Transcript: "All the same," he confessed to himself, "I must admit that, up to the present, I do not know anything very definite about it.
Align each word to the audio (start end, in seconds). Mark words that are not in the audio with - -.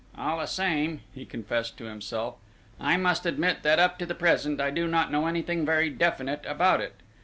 "All 0.17 0.39
the 0.39 0.47
same," 0.47 1.01
he 1.13 1.25
confessed 1.27 1.77
to 1.77 1.83
himself, 1.83 2.37
"I 2.79 2.97
must 2.97 3.27
admit 3.27 3.61
that, 3.61 3.77
up 3.77 3.99
to 3.99 4.05
the 4.07 4.15
present, 4.15 4.59
I 4.59 4.71
do 4.71 4.87
not 4.87 5.11
know 5.11 5.27
anything 5.27 5.63
very 5.63 5.91
definite 5.91 6.43
about 6.47 6.81
it. 6.81 6.95